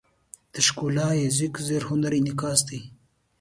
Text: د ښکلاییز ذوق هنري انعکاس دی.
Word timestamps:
د 0.53 0.55
ښکلاییز 0.67 1.33
ذوق 1.39 1.55
هنري 1.89 2.17
انعکاس 2.21 2.59
دی. 2.69 2.79